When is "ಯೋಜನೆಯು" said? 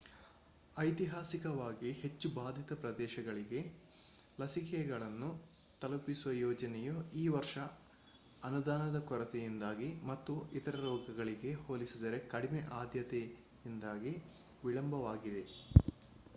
6.37-6.93